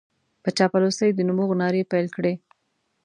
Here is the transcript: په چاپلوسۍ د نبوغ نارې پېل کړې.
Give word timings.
په 0.43 0.49
چاپلوسۍ 0.57 1.09
د 1.13 1.19
نبوغ 1.27 1.51
نارې 1.61 1.89
پېل 1.91 2.07
کړې. 2.15 2.33